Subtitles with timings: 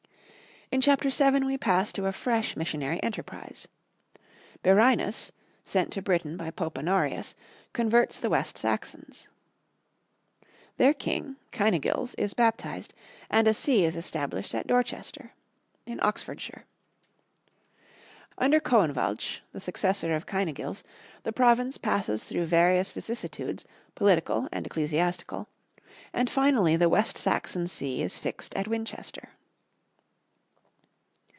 [0.73, 3.67] In Chapter 7 we pass to a fresh missionary enterprise.
[4.63, 5.33] Birinus,
[5.65, 7.35] sent to Britain by Pope Honorius,
[7.73, 9.27] converts the West Saxons.
[10.77, 12.93] Their king, Cynegils, is baptized,
[13.29, 15.33] and a see is established at Dorchester,
[15.85, 16.63] in Oxfordshire.
[18.37, 20.85] Under Coinwalch, the successor of Cynegils,
[21.23, 25.49] the province passes through various vicissitudes, political and ecclesiastical,
[26.13, 29.31] and finally the West Saxon see is fixed at Winchester.